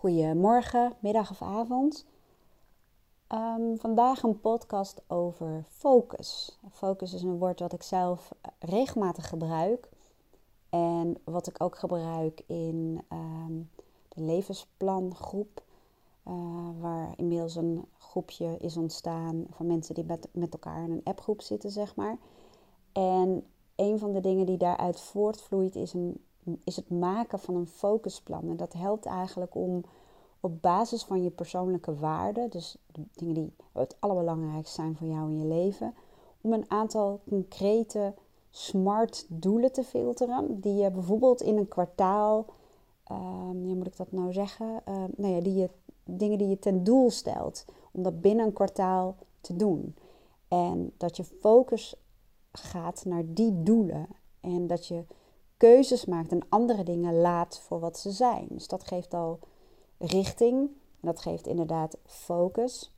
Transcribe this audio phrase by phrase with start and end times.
[0.00, 2.06] Goedemorgen, middag of avond.
[3.26, 6.58] Ehm, vandaag een podcast over focus.
[6.70, 9.88] Focus is een woord wat ik zelf regelmatig gebruik.
[10.70, 13.70] En wat ik ook gebruik in um,
[14.08, 15.62] de levensplangroep.
[16.28, 16.34] Uh,
[16.80, 21.40] waar inmiddels een groepje is ontstaan van mensen die met, met elkaar in een appgroep
[21.40, 22.18] zitten, zeg maar.
[22.92, 26.25] En een van de dingen die daaruit voortvloeit is een
[26.64, 28.48] is het maken van een focusplan.
[28.48, 29.84] En dat helpt eigenlijk om
[30.40, 35.30] op basis van je persoonlijke waarden, dus de dingen die het allerbelangrijkste zijn voor jou
[35.30, 35.94] in je leven,
[36.40, 38.14] om een aantal concrete
[38.50, 42.46] smart doelen te filteren, die je bijvoorbeeld in een kwartaal,
[43.12, 43.18] uh,
[43.50, 45.70] hoe moet ik dat nou zeggen, uh, nou ja, die je,
[46.04, 49.94] dingen die je ten doel stelt, om dat binnen een kwartaal te doen.
[50.48, 51.96] En dat je focus
[52.52, 54.06] gaat naar die doelen
[54.40, 55.04] en dat je
[55.56, 58.46] keuzes maakt en andere dingen laat voor wat ze zijn.
[58.50, 59.38] Dus dat geeft al
[59.98, 60.70] richting
[61.00, 62.92] dat geeft inderdaad focus.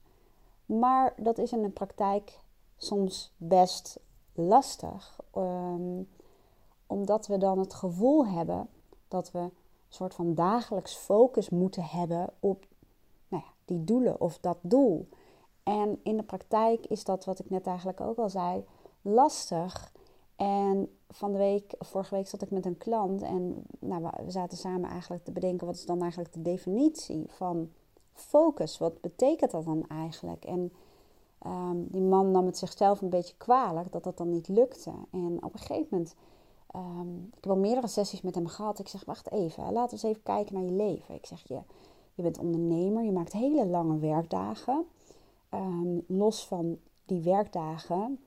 [0.66, 2.40] Maar dat is in de praktijk
[2.76, 3.98] soms best
[4.32, 6.08] lastig, um,
[6.86, 8.68] omdat we dan het gevoel hebben
[9.08, 9.52] dat we een
[9.88, 12.66] soort van dagelijks focus moeten hebben op
[13.28, 15.08] nou ja, die doelen of dat doel.
[15.62, 18.64] En in de praktijk is dat, wat ik net eigenlijk ook al zei,
[19.02, 19.92] lastig.
[20.38, 24.58] En van de week, vorige week zat ik met een klant en nou, we zaten
[24.58, 27.70] samen eigenlijk te bedenken wat is dan eigenlijk de definitie van
[28.12, 28.78] focus?
[28.78, 30.44] Wat betekent dat dan eigenlijk?
[30.44, 30.72] En
[31.38, 34.92] ehm, die man nam het zichzelf een beetje kwalijk dat dat dan niet lukte.
[35.10, 36.14] En op een gegeven moment,
[36.76, 38.78] um, ik heb al meerdere sessies met hem gehad.
[38.78, 41.14] Ik zeg, wacht even, laten we eens even kijken naar je leven.
[41.14, 41.60] Ik zeg, je,
[42.14, 44.84] je bent ondernemer, je maakt hele lange werkdagen.
[45.54, 48.18] Um, los van die werkdagen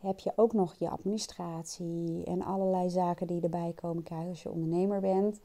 [0.00, 4.50] heb je ook nog je administratie en allerlei zaken die erbij komen kijken als je
[4.50, 5.40] ondernemer bent.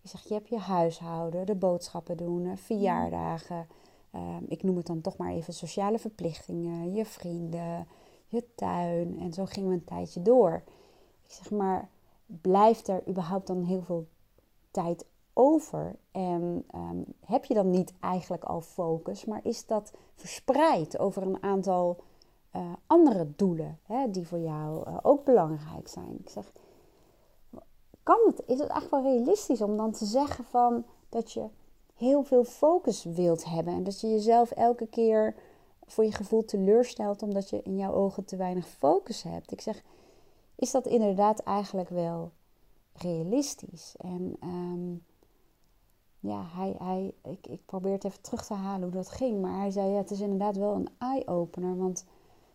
[0.00, 3.66] Je zegt, je hebt je huishouden, de boodschappen doen, verjaardagen.
[4.10, 7.86] Ehm, ik noem het dan toch maar even sociale verplichtingen, je vrienden,
[8.26, 9.18] je tuin.
[9.20, 10.62] En zo gingen we een tijdje door.
[11.24, 11.88] Ik zeg maar,
[12.26, 14.06] blijft er überhaupt dan heel veel
[14.70, 15.96] tijd over?
[16.10, 21.42] En ehm, heb je dan niet eigenlijk al focus, maar is dat verspreid over een
[21.42, 21.96] aantal
[22.56, 26.18] uh, andere doelen hè, die voor jou uh, ook belangrijk zijn.
[26.18, 26.52] Ik zeg,
[28.02, 31.48] kan het, is het echt wel realistisch om dan te zeggen van dat je
[31.94, 35.34] heel veel focus wilt hebben en dat je jezelf elke keer
[35.86, 39.52] voor je gevoel teleurstelt omdat je in jouw ogen te weinig focus hebt?
[39.52, 39.82] Ik zeg,
[40.54, 42.30] is dat inderdaad eigenlijk wel
[42.92, 43.94] realistisch?
[43.98, 45.04] En um,
[46.20, 49.58] ja, hij, hij, ik, ik probeer het even terug te halen hoe dat ging, maar
[49.58, 52.04] hij zei ja, het is inderdaad wel een eye-opener, want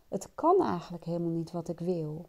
[0.08, 2.28] het kan eigenlijk helemaal niet wat ik wil.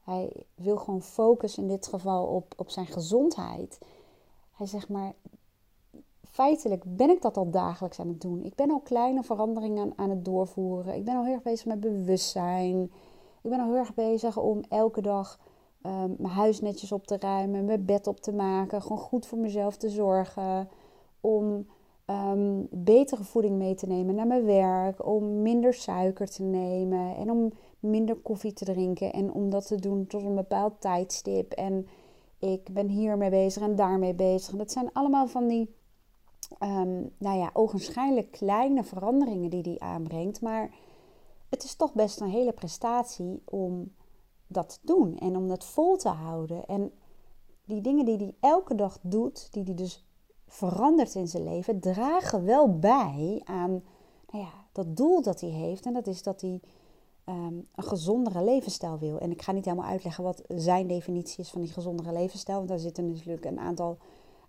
[0.00, 3.78] Hij wil gewoon focus in dit geval op, op zijn gezondheid.
[4.50, 5.12] Hij zegt maar,
[6.30, 8.44] feitelijk ben ik dat al dagelijks aan het doen.
[8.44, 10.94] Ik ben al kleine veranderingen aan het doorvoeren.
[10.94, 12.82] Ik ben al heel erg bezig met bewustzijn.
[13.42, 15.38] Ik ben al heel erg bezig om elke dag
[15.82, 19.38] um, mijn huis netjes op te ruimen, mijn bed op te maken, gewoon goed voor
[19.38, 20.68] mezelf te zorgen.
[21.20, 21.66] Om
[22.06, 27.30] um, betere voeding mee te nemen naar mijn werk, om minder suiker te nemen en
[27.30, 31.52] om minder koffie te drinken en om dat te doen tot een bepaald tijdstip.
[31.52, 31.86] En
[32.38, 34.56] ik ben hiermee bezig en daarmee bezig.
[34.56, 35.74] Dat zijn allemaal van die,
[36.62, 40.40] um, nou ja, ogenschijnlijk kleine veranderingen die die aanbrengt.
[40.40, 40.70] Maar
[41.48, 43.92] het is toch best een hele prestatie om
[44.46, 46.66] dat te doen en om dat vol te houden.
[46.66, 46.92] En
[47.64, 50.05] die dingen die hij elke dag doet, die hij dus
[50.46, 53.82] verandert in zijn leven, dragen wel bij aan
[54.30, 55.86] nou ja, dat doel dat hij heeft.
[55.86, 56.60] En dat is dat hij
[57.24, 59.18] ehm, een gezondere levensstijl wil.
[59.18, 62.56] En ik ga niet helemaal uitleggen wat zijn definitie is van die gezondere levensstijl.
[62.56, 63.98] Want daar zitten natuurlijk een aantal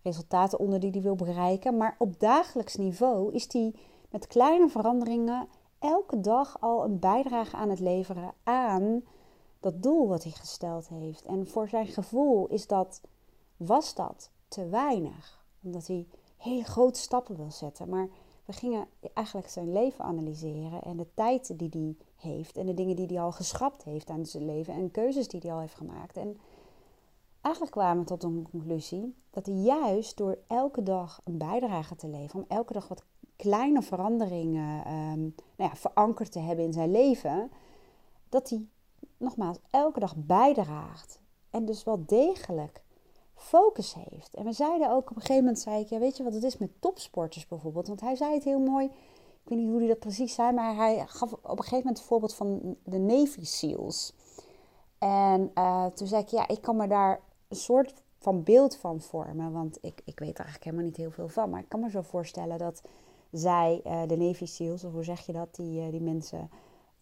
[0.02, 1.78] resultaten onder die hij wil bereiken.
[1.78, 3.76] Maar op dagelijks niveau is hij
[4.10, 5.48] met kleine veranderingen
[5.80, 9.04] elke dag al een bijdrage aan het leveren aan
[9.60, 11.26] dat doel wat hij gesteld heeft.
[11.26, 13.02] En voor zijn gevoel is dat,
[13.58, 16.08] was dat te weinig omdat hij
[16.38, 17.90] hele grote stappen wil zetten.
[17.90, 18.08] Maar
[18.46, 22.96] we gingen eigenlijk zijn leven analyseren en de tijd die hij heeft en de dingen
[22.96, 26.18] die hij al geschrapt heeft aan zijn leven en keuzes die hij al heeft gemaakt.
[26.18, 26.38] En
[27.42, 32.08] eigenlijk kwamen we tot een conclusie dat hij juist door elke dag een bijdrage te
[32.08, 33.04] leveren, om elke dag wat
[33.36, 37.52] kleine veranderingen um, nou ja, verankerd te hebben in zijn leven,
[38.30, 38.66] dat hij
[39.18, 41.20] nogmaals elke dag bijdraagt.
[41.50, 42.82] En dus wel degelijk
[43.38, 44.36] focus heeft.
[44.36, 46.44] En we zeiden ook op een gegeven moment, zei ik, ja, weet je wat het
[46.44, 47.88] is met topsporters bijvoorbeeld?
[47.88, 50.76] Want hij zei het heel mooi, ik weet niet hoe hij dat precies zei, maar
[50.76, 54.14] hij gaf op een gegeven moment het voorbeeld van de Navy SEALs.
[54.98, 59.02] En uh, toen zei ik, ja, ik kan me daar een soort van beeld van
[59.02, 59.52] vormen.
[59.52, 61.50] Want ik, ik weet er eigenlijk helemaal niet heel veel van.
[61.50, 62.82] Maar ik kan me zo voorstellen dat
[63.32, 66.50] zij, uh, de Navy SEALs, of hoe zeg je dat, die, uh, die mensen,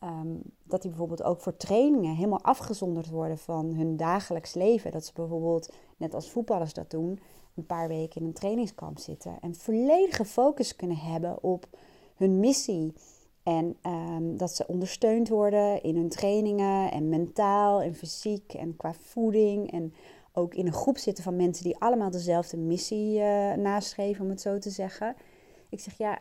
[0.06, 4.92] um, dat die bijvoorbeeld ook voor trainingen helemaal afgezonderd worden van hun dagelijks leven.
[4.92, 7.20] Dat ze bijvoorbeeld, net als voetballers dat doen,
[7.56, 11.68] een paar weken in een trainingskamp zitten en volledige focus kunnen hebben op
[12.16, 12.94] hun missie.
[13.44, 18.94] En um, dat ze ondersteund worden in hun trainingen en mentaal en fysiek en qua
[18.94, 19.72] voeding.
[19.72, 19.94] En
[20.34, 24.42] ook in een groep zitten van mensen die allemaal dezelfde missie uh, nastreven, om het
[24.42, 25.16] zo te zeggen.
[25.70, 26.20] Ik zeg ja,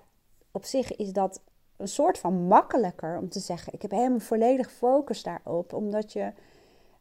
[0.50, 1.40] op zich is dat
[1.76, 6.32] een soort van makkelijker om te zeggen: ik heb helemaal volledig focus daarop, omdat je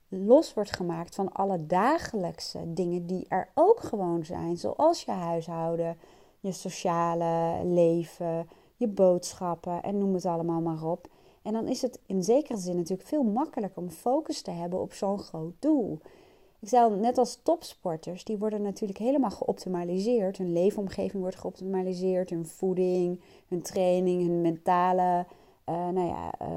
[0.08, 5.98] los wordt gemaakt van alle dagelijkse dingen die er ook gewoon zijn, zoals je huishouden,
[6.40, 11.08] je sociale leven, je boodschappen en noem het allemaal maar op.
[11.42, 14.94] En dan is het in zekere zin natuurlijk veel makkelijker om focus te hebben op
[14.94, 16.00] zo'n groot doel.
[16.63, 20.38] Ik zou net als topsporters, die worden natuurlijk helemaal geoptimaliseerd.
[20.38, 25.25] Hun leefomgeving wordt geoptimaliseerd, hun voeding, hun training, hun mentale
[25.69, 26.48] uh, nou ja, uh,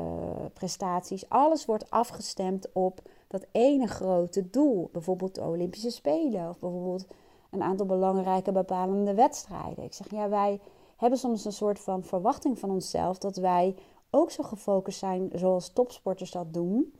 [0.53, 1.29] prestaties.
[1.29, 4.89] Alles wordt afgestemd op dat ene grote doel.
[4.93, 7.07] Bijvoorbeeld de Olympische Spelen of bijvoorbeeld
[7.51, 9.85] een aantal belangrijke bepalende wedstrijden.
[9.85, 10.61] Ik zeg ja, wij
[10.97, 13.75] hebben soms een soort van verwachting van onszelf dat wij
[14.11, 16.93] ook zo gefocust zijn zoals topsporters dat doen.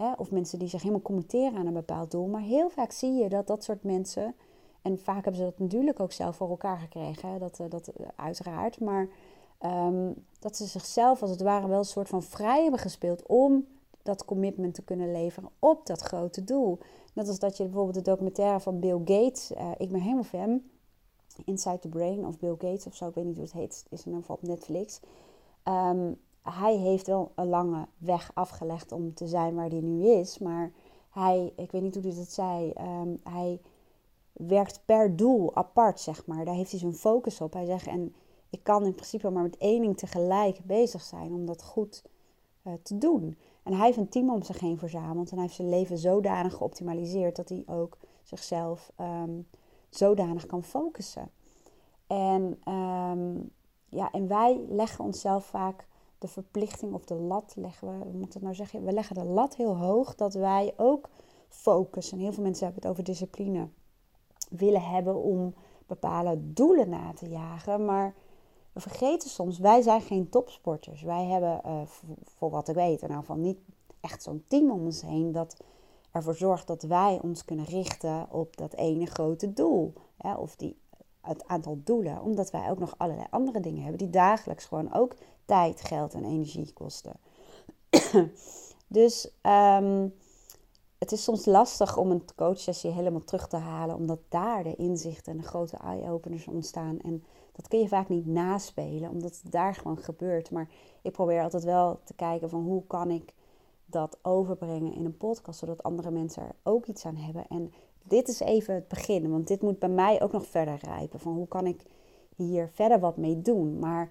[0.00, 0.12] Hè?
[0.16, 2.26] Of mensen die zich helemaal committeren aan een bepaald doel.
[2.26, 4.34] Maar heel vaak zie je dat dat soort mensen,
[4.82, 8.80] en vaak hebben ze dat natuurlijk ook zelf voor elkaar gekregen, dat, dat eh, uiteraard.
[8.80, 9.08] Maar
[9.64, 13.66] um, dat ze zichzelf als het ware wel een soort van vrij hebben gespeeld om
[14.02, 16.78] dat commitment te kunnen leveren op dat grote doel.
[17.12, 20.62] Net als dat je bijvoorbeeld de documentaire van Bill Gates, uh, ik ben helemaal fan,
[21.44, 24.00] Inside the Brain of Bill Gates of zo, ik weet niet hoe het heet, is
[24.00, 25.00] in ieder geval op Netflix.
[25.64, 30.38] Um, hij heeft wel een lange weg afgelegd om te zijn waar hij nu is,
[30.38, 30.72] maar
[31.10, 33.60] hij, ik weet niet hoe hij dat zei, um, hij
[34.32, 36.44] werkt per doel apart, zeg maar.
[36.44, 37.52] Daar heeft hij zijn focus op.
[37.52, 38.14] Hij zegt, en
[38.50, 42.04] ik kan in principe maar met één ding tegelijk bezig zijn om dat goed
[42.66, 43.38] uh, te doen.
[43.62, 46.54] En hij heeft een team om zich heen verzameld en hij heeft zijn leven zodanig
[46.54, 49.48] geoptimaliseerd dat hij ook zichzelf um,
[49.88, 51.30] zodanig kan focussen.
[52.06, 53.50] En, um,
[53.88, 55.86] ja, en wij leggen onszelf vaak
[56.20, 58.84] de verplichting of de lat leggen we, hoe moet het nou zeggen?
[58.84, 61.08] We leggen de lat heel hoog dat wij ook
[61.48, 63.68] focus, en heel veel mensen hebben het over discipline,
[64.50, 65.54] willen hebben om
[65.86, 67.84] bepaalde doelen na te jagen.
[67.84, 68.14] Maar
[68.72, 71.02] we vergeten soms, wij zijn geen topsporters.
[71.02, 71.82] Wij hebben, uh,
[72.24, 73.58] voor wat ik weet, in ieder niet
[74.00, 75.56] echt zo'n team om ons heen dat
[76.10, 79.92] ervoor zorgt dat wij ons kunnen richten op dat ene grote doel.
[80.38, 80.79] Of die,
[81.20, 82.22] het aantal doelen.
[82.22, 85.14] Omdat wij ook nog allerlei andere dingen hebben die dagelijks gewoon ook
[85.44, 87.16] tijd, geld en energie kosten.
[88.86, 90.14] dus um,
[91.00, 95.32] het is soms lastig om een coachsessie helemaal terug te halen, omdat daar de inzichten
[95.32, 97.00] en de grote eye-openers ontstaan.
[97.00, 100.50] En dat kun je vaak niet naspelen, omdat het daar gewoon gebeurt.
[100.50, 100.68] Maar
[101.02, 103.34] ik probeer altijd wel te kijken van hoe kan ik
[103.84, 107.46] dat overbrengen in een podcast, zodat andere mensen er ook iets aan hebben.
[107.48, 111.20] En dit is even het begin, want dit moet bij mij ook nog verder rijpen.
[111.20, 111.84] Van hoe kan ik
[112.36, 113.78] hier verder wat mee doen?
[113.78, 114.10] Maar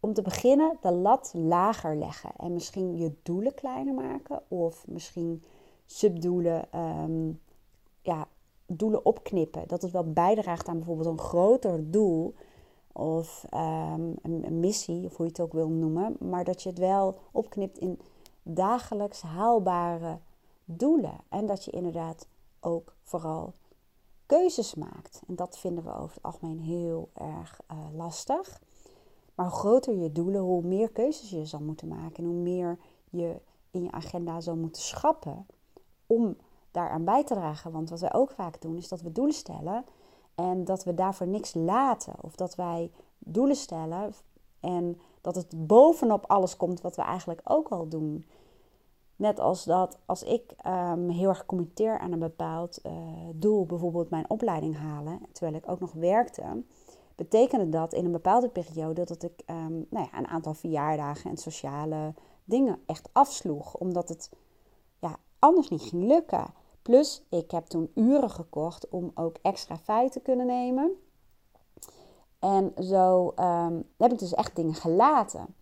[0.00, 5.42] om te beginnen de lat lager leggen en misschien je doelen kleiner maken of misschien
[5.86, 7.40] subdoelen, um,
[8.02, 8.28] ja,
[8.66, 9.68] doelen opknippen.
[9.68, 12.34] Dat het wel bijdraagt aan bijvoorbeeld een groter doel
[12.92, 16.16] of um, een, een, missie, of hoe je het ook wil noemen.
[16.18, 18.00] Maar dat je het wel opknipt in
[18.42, 20.18] dagelijks haalbare
[20.64, 21.16] doelen.
[21.28, 22.28] En dat je inderdaad
[22.68, 23.54] ook vooral
[24.26, 25.22] keuzes maakt.
[25.26, 28.60] En dat vinden we over het algemeen heel erg uh, lastig.
[29.34, 32.16] Maar hoe groter je doelen, hoe meer keuzes je zal moeten maken.
[32.16, 32.78] En hoe meer
[33.10, 35.46] je in je agenda zal moeten schrappen
[36.06, 36.36] om
[36.70, 37.72] daaraan bij te dragen.
[37.72, 39.84] Want wat wij ook vaak doen, is dat we doelen stellen
[40.34, 42.14] en dat we daarvoor niks laten.
[42.20, 44.14] Of dat wij doelen stellen
[44.60, 48.26] en dat het bovenop alles komt wat we eigenlijk ook al doen.
[49.18, 52.92] Net als dat als ik um, heel erg committeer aan een bepaald uh,
[53.34, 56.62] doel, bijvoorbeeld mijn opleiding halen, terwijl ik ook nog werkte,
[57.14, 61.36] betekende dat in een bepaalde periode dat ik um, nou ja, een aantal verjaardagen en
[61.36, 64.30] sociale dingen echt afsloeg, omdat het
[64.98, 66.46] ja, anders niet ging lukken.
[66.82, 70.92] Plus, ik heb toen uren gekocht om ook extra vrij te kunnen nemen.
[72.38, 75.54] En zo um, heb ik dus echt dingen gelaten.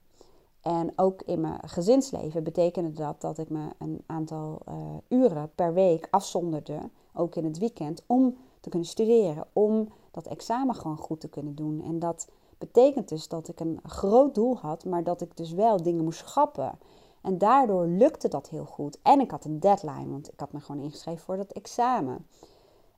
[0.66, 4.74] En ook in mijn gezinsleven betekende dat dat ik me een aantal uh,
[5.08, 6.78] uren per week afzonderde,
[7.14, 11.54] ook in het weekend, om te kunnen studeren, om dat examen gewoon goed te kunnen
[11.54, 11.82] doen.
[11.82, 15.82] En dat betekent dus dat ik een groot doel had, maar dat ik dus wel
[15.82, 16.78] dingen moest schrappen.
[17.20, 18.98] En daardoor lukte dat heel goed.
[19.02, 22.26] En ik had een deadline, want ik had me gewoon ingeschreven voor dat examen.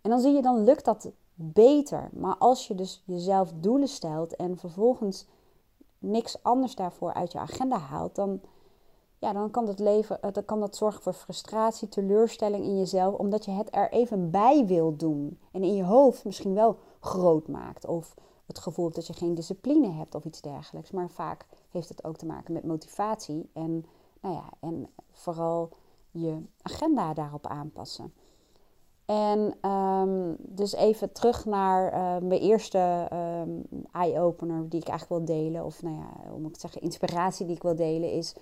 [0.00, 2.08] En dan zie je, dan lukt dat beter.
[2.12, 5.26] Maar als je dus jezelf doelen stelt en vervolgens
[5.98, 8.40] niks anders daarvoor uit je agenda haalt, dan,
[9.18, 13.14] ja, dan kan dat leven, eh, dan kan dat zorgen voor frustratie, teleurstelling in jezelf,
[13.14, 15.38] omdat je het er even bij wil doen.
[15.52, 17.86] En in je hoofd misschien wel groot maakt.
[17.86, 18.14] Of
[18.46, 20.90] het gevoel dat je geen discipline hebt of iets dergelijks.
[20.90, 23.84] Maar vaak heeft het ook te maken met motivatie en,
[24.20, 25.68] nou ja, en vooral
[26.10, 28.12] je agenda daarop aanpassen.
[29.08, 35.36] En um, dus even terug naar uh, mijn eerste um, eye-opener die ik eigenlijk wil
[35.36, 35.64] delen.
[35.64, 38.34] Of nou ja, om te zeggen, inspiratie die ik wil delen is...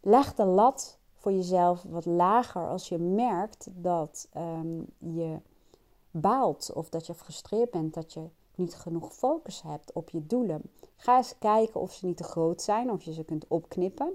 [0.00, 4.28] Leg de lat voor jezelf wat lager als je merkt dat
[4.98, 5.38] je
[6.10, 10.62] baalt of dat je gefrustreerd bent, dat je niet genoeg focus hebt op je doelen.
[10.96, 14.12] Ga eens kijken of ze niet te groot zijn, of je ze kunt opknippen.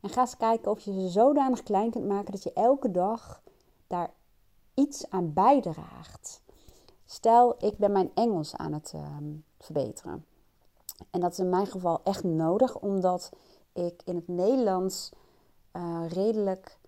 [0.00, 3.42] En ga eens kijken of je ze zodanig klein kunt maken dat je elke dag
[3.86, 4.12] daar
[4.74, 6.42] iets aan bijdraagt.
[7.04, 9.16] Stel, ik ben mijn Engels aan het uh,
[9.58, 10.24] verbeteren.
[11.10, 13.30] En dat is in mijn geval echt nodig, omdat
[13.72, 15.12] ik in het Nederlands
[15.72, 16.78] uh, redelijk,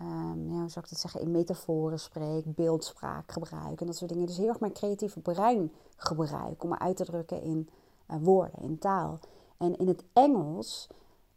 [0.00, 4.10] um, ja, hoe zou ik dat zeggen, in metaforen spreek, beeldspraak gebruik en dat soort
[4.10, 4.26] dingen.
[4.26, 7.68] Dus heel erg mijn creatieve brein gebruik om me uit te drukken in
[8.10, 9.18] uh, woorden, in taal.
[9.56, 10.88] En in het Engels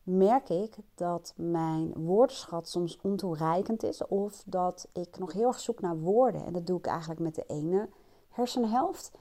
[0.04, 5.82] merk ik dat mijn woordenschat soms ontoereikend is of dat ik nog heel erg zoek
[5.82, 6.46] naar woorden.
[6.46, 7.90] En dat doe ik eigenlijk met de ene
[8.30, 9.12] hersenhelft.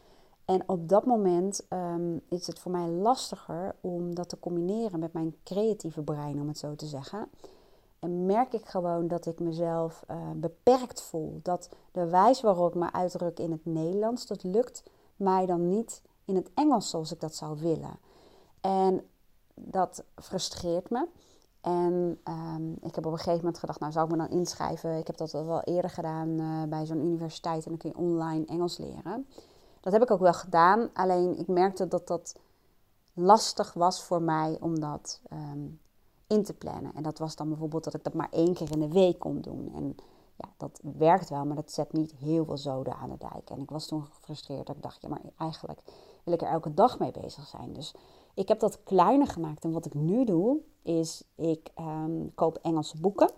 [0.44, 5.12] En op dat moment um, is het voor mij lastiger om dat te combineren met
[5.12, 7.28] mijn creatieve brein, om het zo te zeggen.
[7.98, 11.40] En merk ik gewoon dat ik mezelf uh, beperkt voel.
[11.42, 14.82] Dat de wijze waarop ik me uitdruk in het Nederlands, dat lukt
[15.16, 17.98] mij dan niet in het Engels zoals ik dat zou willen.
[18.60, 19.04] En
[19.54, 21.08] dat frustreert me.
[21.60, 24.96] En um, ik heb op een gegeven moment gedacht, nou zou ik me dan inschrijven.
[24.96, 28.46] Ik heb dat wel eerder gedaan uh, bij zo'n universiteit en dan kun je online
[28.46, 29.26] Engels leren.
[29.80, 32.34] Dat heb ik ook wel gedaan, alleen ik merkte dat dat
[33.14, 35.80] lastig was voor mij om dat um,
[36.26, 36.94] in te plannen.
[36.94, 39.40] En dat was dan bijvoorbeeld dat ik dat maar één keer in de week kon
[39.40, 39.72] doen.
[39.74, 39.96] En
[40.36, 43.50] ja, dat werkt wel, maar dat zet niet heel veel zoden aan de dijk.
[43.50, 45.80] En ik was toen gefrustreerd dat ik dacht, ja, maar eigenlijk
[46.24, 47.72] wil ik er elke dag mee bezig zijn.
[47.72, 47.94] Dus
[48.34, 49.64] ik heb dat kleiner gemaakt.
[49.64, 53.30] En wat ik nu doe, is ik um, koop Engelse boeken.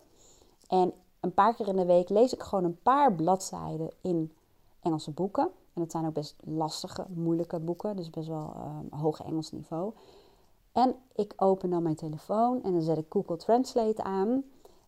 [0.69, 4.33] En een paar keer in de week lees ik gewoon een paar bladzijden in
[4.81, 5.51] Engelse boeken.
[5.73, 7.97] En dat zijn ook best lastige, moeilijke boeken.
[7.97, 9.93] Dus best wel um, hoog Engels niveau.
[10.73, 14.45] En ik open dan mijn telefoon en dan zet ik Google Translate aan.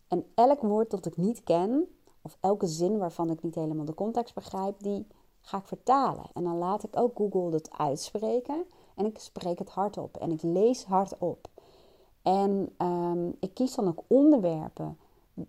[0.08, 1.88] En elk woord dat ik niet ken,
[2.22, 5.06] of elke zin waarvan ik niet helemaal de context begrijp, die
[5.40, 6.24] ga ik vertalen.
[6.34, 8.64] En dan laat ik ook Google dat uitspreken.
[8.96, 11.48] En ik spreek het hardop en ik lees hardop.
[12.22, 14.98] En um, ik kies dan ook onderwerpen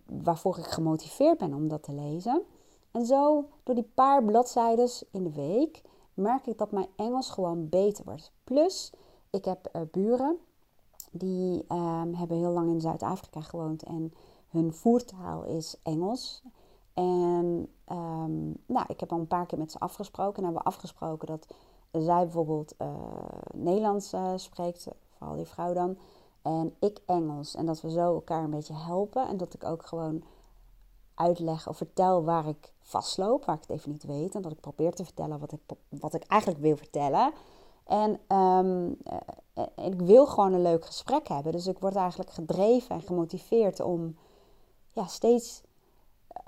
[0.04, 2.42] waarvoor ik gemotiveerd ben om dat te lezen.
[2.90, 5.82] En zo, door die paar bladzijden in de week,
[6.14, 8.32] merk ik dat mijn Engels gewoon beter wordt.
[8.44, 8.92] Plus,
[9.30, 10.38] ik heb uh, buren
[11.10, 14.12] die um, hebben heel lang in Zuid-Afrika gewoond en
[14.48, 16.42] hun voertaal is Engels.
[16.94, 20.68] En um, nou, ik heb al een paar keer met ze afgesproken en hebben we
[20.68, 21.46] afgesproken dat
[21.90, 22.88] zij bijvoorbeeld uh,
[23.54, 25.98] Nederlands uh, spreekt, vooral die vrouw dan,
[26.42, 27.54] en ik Engels.
[27.54, 30.22] En dat we zo elkaar een beetje helpen en dat ik ook gewoon
[31.14, 34.34] uitleg of vertel waar ik vastloop, waar ik het even niet weet.
[34.34, 37.32] En dat ik probeer te vertellen wat ik, wat ik eigenlijk wil vertellen.
[37.84, 38.98] En um,
[39.76, 41.52] ik wil gewoon een leuk gesprek hebben.
[41.52, 44.16] Dus ik word eigenlijk gedreven en gemotiveerd om
[44.92, 45.62] ja, steeds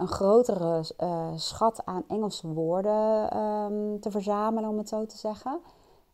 [0.00, 5.60] een grotere uh, schat aan Engelse woorden um, te verzamelen, om het zo te zeggen.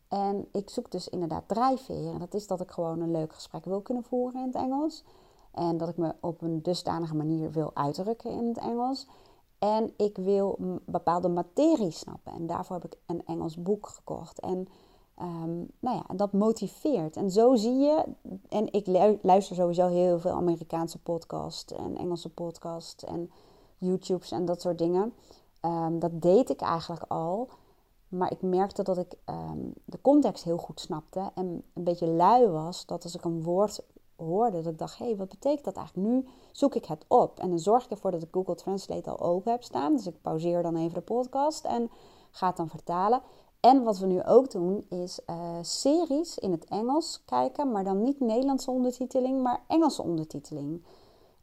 [0.09, 2.13] En ik zoek dus inderdaad drijfveer.
[2.13, 5.05] En dat is dat ik gewoon een leuk gesprek wil kunnen voeren in het Engels.
[5.51, 9.07] En dat ik me op een dusdanige manier wil uitdrukken in het Engels.
[9.59, 12.33] En ik wil bepaalde materie snappen.
[12.33, 14.41] En daarvoor heb ik een Engels boek gekocht.
[14.41, 14.69] En
[15.23, 17.17] um, nou ja, dat motiveert.
[17.17, 18.05] En zo zie je,
[18.49, 18.87] en ik
[19.23, 23.31] luister sowieso heel veel Amerikaanse podcasts en Engelse podcasts en
[23.79, 25.15] YouTubes en dat soort dingen.
[25.63, 27.49] Um, dat deed ik eigenlijk al.
[28.09, 32.47] Maar ik merkte dat ik um, de context heel goed snapte en een beetje lui
[32.47, 32.87] was.
[32.87, 33.81] Dat als ik een woord
[34.17, 36.09] hoorde, dat ik dacht, hé, hey, wat betekent dat eigenlijk?
[36.09, 37.41] Nu zoek ik het op.
[37.41, 39.97] En dan zorg ik ervoor dat ik Google Translate al open heb staan.
[39.97, 41.91] Dus ik pauzeer dan even de podcast en
[42.31, 43.21] ga het dan vertalen.
[43.61, 48.03] En wat we nu ook doen, is uh, series in het Engels kijken, maar dan
[48.03, 50.85] niet Nederlandse ondertiteling, maar Engelse ondertiteling.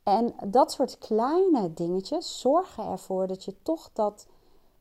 [0.04, 4.28] En dat soort kleine dingetjes zorgen ervoor dat je toch dat,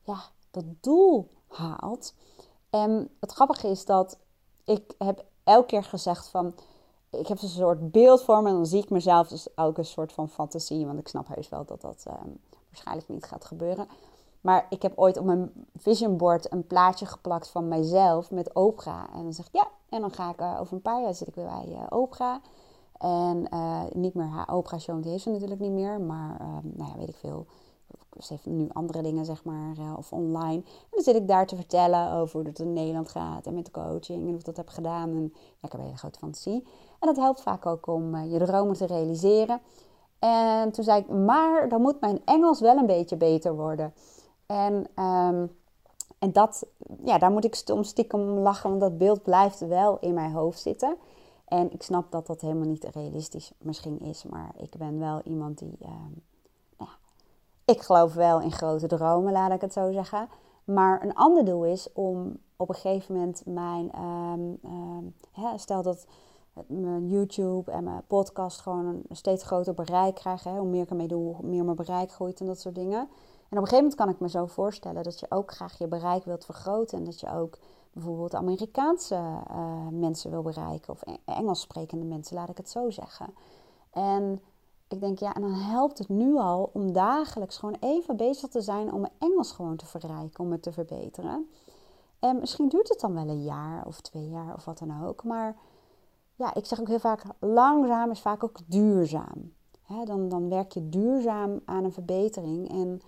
[0.03, 2.15] ja, dat doel haalt.
[2.71, 4.19] En het grappige is dat
[4.65, 6.55] ik heb elke keer gezegd van...
[7.11, 9.85] Ik heb een soort beeld voor me en dan zie ik mezelf dus ook een
[9.85, 10.87] soort van fantasie.
[10.87, 13.89] Want ik snap heus wel dat dat um, waarschijnlijk niet gaat gebeuren.
[14.41, 19.05] Maar ik heb ooit op mijn vision board een plaatje geplakt van mijzelf met Oprah.
[19.15, 21.29] En dan zeg ik ja, en dan ga ik uh, over een paar jaar zit
[21.29, 22.37] ik weer bij uh, Oprah.
[23.03, 26.01] En uh, niet meer haar Oprah show, die heeft ze natuurlijk niet meer.
[26.01, 27.47] Maar nou ja, weet ik veel.
[28.19, 30.63] Ze heeft nu andere dingen, zeg maar, of online.
[30.63, 33.47] En dan zit ik daar te vertellen over hoe het in Nederland gaat.
[33.47, 35.09] En met de coaching en hoe ik dat heb gedaan.
[35.09, 36.67] En ja, ik heb een hele grote fantasie.
[37.01, 39.61] En dat helpt vaak ook om je dromen te realiseren.
[40.19, 43.95] En toen zei ik, maar dan moet mijn Engels wel een beetje beter worden.
[44.47, 45.57] En, um,
[46.19, 46.67] en dat,
[47.05, 50.61] ja, daar moet ik soms stiekem lachen, want dat beeld blijft wel in mijn hoofd
[50.61, 50.97] zitten.
[51.53, 55.59] En ik snap dat dat helemaal niet realistisch misschien is, maar ik ben wel iemand
[55.59, 56.23] die, um,
[56.79, 56.97] nou ja,
[57.65, 60.29] ik geloof wel in grote dromen, laat ik het zo zeggen.
[60.65, 63.91] Maar een ander doel is om op een gegeven moment mijn,
[64.35, 65.15] um,
[65.57, 66.07] stel dat
[66.67, 70.51] mijn YouTube en mijn podcast gewoon een steeds groter bereik krijgen.
[70.53, 70.59] Hè.
[70.59, 73.01] Hoe meer ik ermee doe, hoe meer mijn bereik groeit en dat soort dingen.
[73.49, 75.87] En op een gegeven moment kan ik me zo voorstellen dat je ook graag je
[75.87, 76.99] bereik wilt vergroten.
[76.99, 77.59] En dat je ook
[77.93, 79.15] bijvoorbeeld Amerikaanse
[79.51, 80.93] uh, mensen wil bereiken.
[80.93, 83.35] Of Engels sprekende mensen, laat ik het zo zeggen.
[83.91, 84.41] En
[84.89, 88.61] ik denk, ja, en dan helpt het nu al om dagelijks gewoon even bezig te
[88.61, 91.49] zijn om mijn Engels gewoon te verrijken, om het te verbeteren.
[92.19, 95.25] En misschien duurt het dan wel een jaar of twee jaar of wat dan ook.
[95.25, 95.57] Maar
[96.37, 99.53] ja, ik zeg ook heel vaak, langzaam is vaak ook duurzaam.
[100.05, 102.71] dan, dan werk je duurzaam aan een verbetering.
[102.71, 103.01] En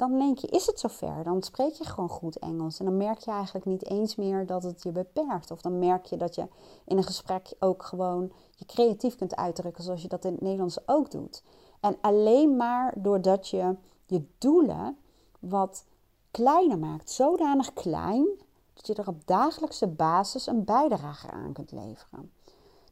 [0.00, 1.24] dan denk je, is het zover?
[1.24, 2.78] Dan spreek je gewoon goed Engels.
[2.78, 5.50] En dan merk je eigenlijk niet eens meer dat het je beperkt.
[5.50, 6.48] Of dan merk je dat je
[6.84, 10.88] in een gesprek ook gewoon je creatief kunt uitdrukken, zoals je dat in het Nederlands
[10.88, 11.42] ook doet.
[11.80, 13.76] En alleen maar doordat je
[14.06, 14.96] je doelen
[15.38, 15.84] wat
[16.30, 18.26] kleiner maakt, zodanig klein,
[18.74, 22.32] dat je er op dagelijkse basis een bijdrage aan kunt leveren.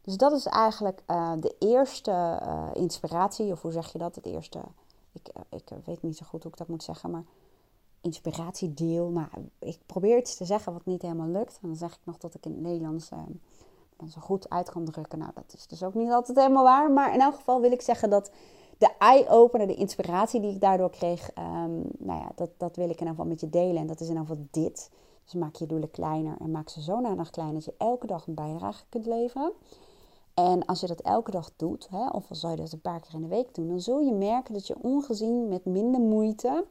[0.03, 4.15] Dus dat is eigenlijk uh, de eerste uh, inspiratie, of hoe zeg je dat?
[4.15, 4.61] Het eerste,
[5.21, 7.25] ik, uh, ik weet niet zo goed hoe ik dat moet zeggen, maar
[8.01, 9.09] inspiratiedeel.
[9.09, 11.59] Nou, ik probeer iets te zeggen wat niet helemaal lukt.
[11.63, 13.41] En dan zeg ik nog dat ik in het Nederlands dan
[14.09, 15.19] zo goed uit kan drukken.
[15.19, 16.91] Nou, dat is dus ook niet altijd helemaal waar.
[16.91, 18.31] Maar in elk geval wil ik zeggen dat
[18.79, 22.91] de eye-opener, de inspiratie die ik daardoor kreeg, um, nou ja, dat, dat wil ik
[22.91, 23.77] in ieder geval met je delen.
[23.77, 24.91] En dat is in ieder geval dit.
[25.25, 28.27] Dus maak je doelen kleiner en maak ze zo nadig klein dat je elke dag
[28.27, 29.53] een bijdrage kunt leveren.
[30.39, 33.01] En als je dat elke dag doet, hè, of al zou je dat een paar
[33.01, 36.67] keer in de week doen, dan zul je merken dat je ongezien met minder moeite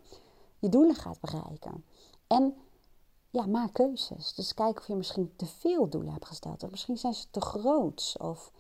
[0.60, 1.84] je doelen gaat bereiken.
[2.28, 2.56] En
[3.30, 4.34] ja, maak keuzes.
[4.34, 6.64] Dus kijk of je misschien te veel doelen hebt gesteld.
[6.64, 8.16] Of misschien zijn ze te groot.
[8.20, 8.52] Of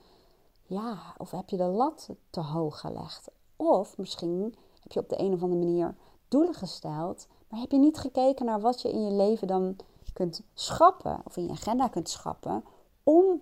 [0.64, 3.28] ja, of heb je de lat te hoog gelegd.
[3.56, 5.96] Of misschien heb je op de een of andere manier
[6.28, 9.76] doelen gesteld, maar heb je niet gekeken naar wat je in je leven dan
[10.14, 12.64] kunt schrappen, of in je agenda kunt schrappen,
[13.04, 13.42] om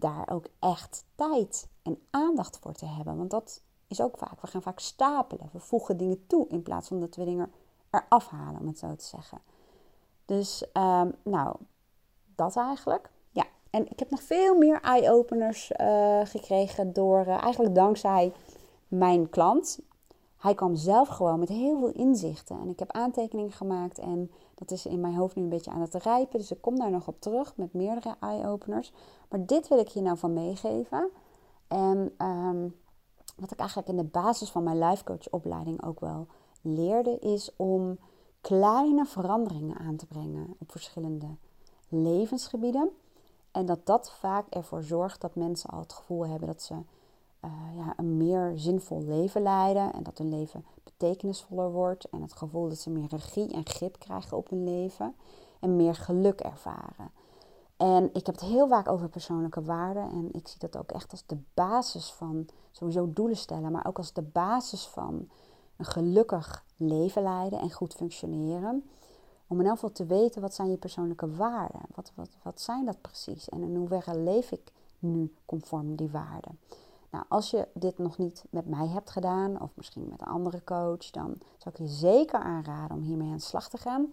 [0.00, 3.16] daar ook echt tijd en aandacht voor te hebben.
[3.16, 5.48] Want dat is ook vaak, we gaan vaak stapelen.
[5.52, 7.52] We voegen dingen toe in plaats van dat we dingen
[7.90, 9.38] eraf halen, om het zo te zeggen.
[10.24, 11.56] Dus, um, nou,
[12.34, 13.10] dat eigenlijk.
[13.30, 18.32] Ja, en ik heb nog veel meer eye-openers uh, gekregen door, uh, eigenlijk dankzij
[18.88, 19.80] mijn klant.
[20.36, 22.60] Hij kwam zelf gewoon met heel veel inzichten.
[22.60, 25.80] En ik heb aantekeningen gemaakt en dat is in mijn hoofd nu een beetje aan
[25.80, 26.38] het rijpen.
[26.38, 28.92] Dus ik kom daar nog op terug met meerdere eye-openers.
[29.28, 31.10] Maar dit wil ik je nou van meegeven.
[31.68, 32.76] En um,
[33.36, 36.26] wat ik eigenlijk in de basis van mijn life coach opleiding ook wel
[36.60, 37.98] leerde, is om
[38.40, 41.36] kleine veranderingen aan te brengen op verschillende
[41.88, 42.90] levensgebieden.
[43.50, 46.74] En dat dat vaak ervoor zorgt dat mensen al het gevoel hebben dat ze
[47.44, 49.92] uh, ja, een meer zinvol leven leiden.
[49.92, 52.08] En dat hun leven betekenisvoller wordt.
[52.10, 55.14] En het gevoel dat ze meer regie en grip krijgen op hun leven.
[55.60, 57.10] En meer geluk ervaren.
[57.76, 60.10] En ik heb het heel vaak over persoonlijke waarden.
[60.10, 63.72] En ik zie dat ook echt als de basis van sowieso doelen stellen.
[63.72, 65.28] Maar ook als de basis van
[65.76, 68.84] een gelukkig leven leiden en goed functioneren.
[69.46, 71.80] Om in elk geval te weten wat zijn je persoonlijke waarden.
[71.94, 73.48] Wat, wat, wat zijn dat precies?
[73.48, 76.58] En in hoeverre leef ik nu conform die waarden?
[77.10, 80.64] Nou, als je dit nog niet met mij hebt gedaan, of misschien met een andere
[80.64, 84.10] coach, dan zou ik je zeker aanraden om hiermee aan de slag te gaan.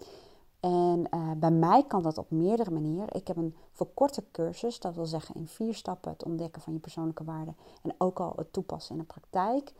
[0.59, 3.15] En uh, bij mij kan dat op meerdere manieren.
[3.15, 6.79] Ik heb een verkorte cursus, dat wil zeggen in vier stappen het ontdekken van je
[6.79, 9.73] persoonlijke waarden en ook al het toepassen in de praktijk.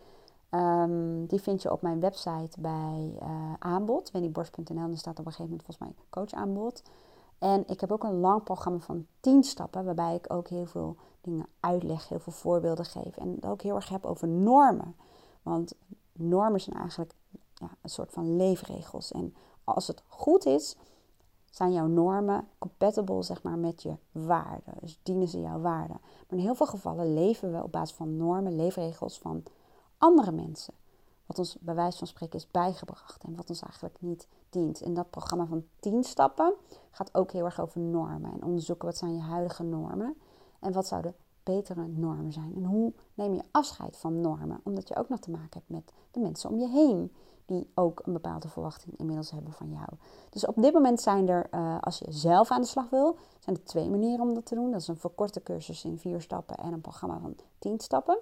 [0.49, 4.87] Um, die vind je op mijn website bij uh, aanbod, wendyborst.nl.
[4.87, 6.83] Daar staat op een gegeven moment volgens mij coachaanbod.
[7.39, 10.95] En ik heb ook een lang programma van 10 stappen, waarbij ik ook heel veel
[11.23, 13.17] dingen uitleg, heel veel voorbeelden geef.
[13.17, 14.95] En het ook heel erg heb over normen.
[15.41, 15.73] Want
[16.11, 17.13] normen zijn eigenlijk
[17.53, 19.11] ja, een soort van leefregels.
[19.11, 20.75] En als het goed is,
[21.51, 24.73] zijn jouw normen compatible zeg maar, met je waarden.
[24.79, 25.97] Dus dienen ze jouw waarden.
[26.01, 29.43] Maar in heel veel gevallen leven we op basis van normen, leefregels van
[29.97, 30.73] andere mensen.
[31.25, 34.81] wat ons bij wijze van spreken is bijgebracht en wat ons eigenlijk niet dient.
[34.81, 36.53] In dat programma van 10 stappen
[36.91, 40.15] gaat ook heel erg over normen en onderzoeken wat zijn je huidige normen
[40.63, 42.53] en wat zouden betere normen zijn.
[42.55, 45.91] En hoe neem je afscheid van normen, omdat je ook nog te maken hebt met
[46.11, 47.11] de mensen om je heen
[47.45, 49.87] die ook een bepaalde verwachting inmiddels hebben van jou.
[50.29, 53.55] Dus op dit moment zijn er, uh, als je zelf aan de slag wil, zijn
[53.55, 54.71] er twee manieren om dat te doen.
[54.71, 58.17] Dat is een verkorte cursus in vier stappen en een programma van tien stappen.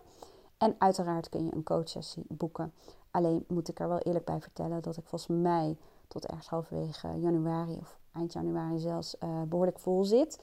[0.58, 2.74] En uiteraard kun je een coachsessie boeken.
[3.12, 5.78] Alleen moet ik er wel eerlijk bij vertellen dat ik volgens mij
[6.08, 10.40] tot ergens halverwege januari of eind januari zelfs uh, behoorlijk vol zit.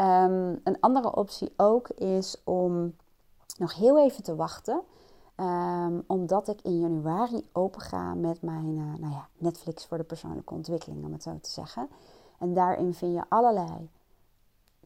[0.00, 2.94] Um, een andere optie ook is om
[3.58, 4.82] nog heel even te wachten.
[5.36, 10.04] Um, omdat ik in januari open ga met mijn uh, nou ja, Netflix voor de
[10.04, 11.88] persoonlijke ontwikkeling, om het zo te zeggen.
[12.38, 13.88] En daarin vind je allerlei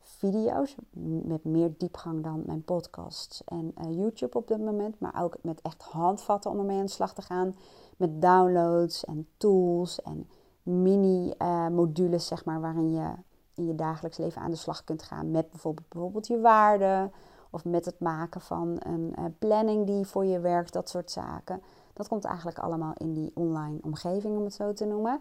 [0.00, 0.76] video's
[1.22, 5.00] met meer diepgang dan mijn podcasts en uh, YouTube op dit moment.
[5.00, 7.56] Maar ook met echt handvatten om ermee aan de slag te gaan.
[7.96, 10.28] Met downloads en tools en
[10.62, 13.12] mini-modules, zeg maar, waarin je
[13.60, 15.30] in je dagelijks leven aan de slag kunt gaan.
[15.30, 17.12] Met bijvoorbeeld, bijvoorbeeld je waarden
[17.50, 21.62] of met het maken van een uh, planning die voor je werkt, dat soort zaken.
[21.92, 25.20] Dat komt eigenlijk allemaal in die online omgeving, om het zo te noemen.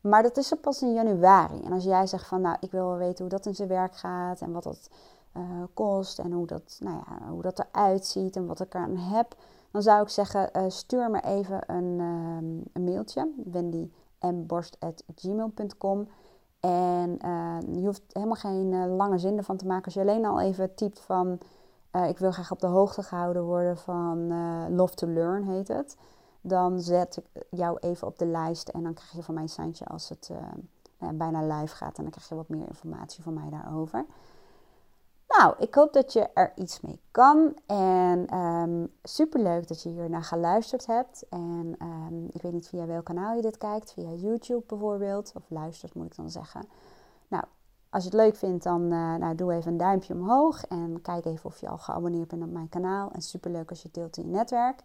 [0.00, 1.62] Maar dat is er pas in januari.
[1.62, 3.96] En als jij zegt van, nou, ik wil wel weten hoe dat in zijn werk
[3.96, 4.90] gaat en wat dat
[5.36, 5.42] uh,
[5.74, 9.34] kost en hoe dat, nou ja, hoe dat eruit ziet en wat ik eraan heb,
[9.70, 16.08] dan zou ik zeggen, uh, stuur me even een, um, een mailtje, wendyborst.gmail.com.
[16.60, 19.84] En uh, je hoeft helemaal geen lange zin ervan te maken.
[19.84, 21.38] Als je alleen al even typt van,
[22.08, 24.28] ik wil graag op de hoogte gehouden worden van
[24.74, 25.96] Love to Learn heet het
[26.40, 29.48] dan zet ik jou even op de lijst en dan krijg je van mij een
[29.48, 31.96] seintje als het uh, bijna live gaat.
[31.96, 34.04] En dan krijg je wat meer informatie van mij daarover.
[35.28, 37.56] Nou, ik hoop dat je er iets mee kan.
[37.66, 41.28] En um, superleuk dat je hier naar geluisterd hebt.
[41.28, 43.92] En um, ik weet niet via welk kanaal je dit kijkt.
[43.92, 45.32] Via YouTube bijvoorbeeld.
[45.34, 46.68] Of luistert moet ik dan zeggen.
[47.28, 47.44] Nou,
[47.90, 50.64] als je het leuk vindt, dan uh, nou, doe even een duimpje omhoog.
[50.64, 53.10] En kijk even of je al geabonneerd bent op mijn kanaal.
[53.12, 54.82] En superleuk als je het deelt in je netwerk.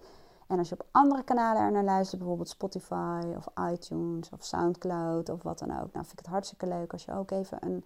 [0.47, 5.29] En als je op andere kanalen er naar luistert, bijvoorbeeld Spotify of iTunes of Soundcloud
[5.29, 7.83] of wat dan ook, nou vind ik het hartstikke leuk als je ook even een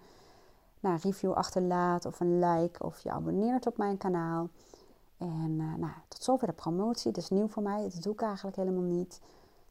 [0.80, 4.50] nou, review achterlaat of een like of je abonneert op mijn kanaal.
[5.18, 7.12] En uh, nou, tot zover de promotie.
[7.12, 7.90] Dat is nieuw voor mij.
[7.94, 9.22] Dat doe ik eigenlijk helemaal niet.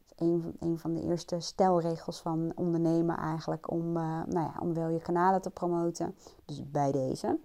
[0.09, 4.53] Het is een, een van de eerste stelregels van ondernemen eigenlijk om, uh, nou ja,
[4.59, 6.15] om wel je kanalen te promoten.
[6.45, 7.39] Dus bij deze.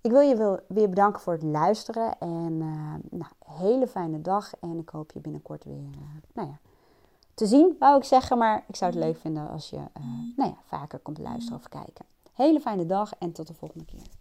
[0.00, 4.52] Ik wil je weer bedanken voor het luisteren en uh, nou, hele fijne dag.
[4.60, 5.82] En ik hoop je binnenkort weer
[6.32, 6.58] nou ja,
[7.34, 8.38] te zien, wou ik zeggen.
[8.38, 11.68] Maar ik zou het leuk vinden als je uh, nou ja, vaker komt luisteren of
[11.68, 12.04] kijken.
[12.40, 14.19] Hele fijne dag en tot de volgende keer.